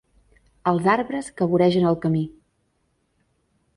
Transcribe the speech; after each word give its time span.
Els 0.71 0.87
arbres 0.93 1.29
que 1.41 1.47
voregen 1.53 1.87
el 1.93 1.99
camí. 2.07 2.23